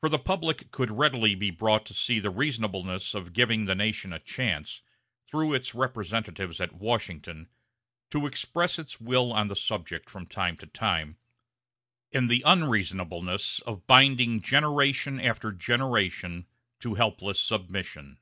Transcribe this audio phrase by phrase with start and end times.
[0.00, 4.12] For the public could readily be brought to see the reasonableness of giving the nation
[4.12, 4.82] a chance,
[5.28, 7.48] through its representatives at Washington,
[8.10, 11.18] to express its will on the subject from time to time,
[12.10, 16.48] and the unreasonableness of binding generation after generation
[16.80, 18.18] to helpless submission.